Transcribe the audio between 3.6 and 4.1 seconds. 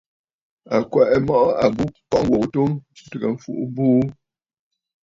buu.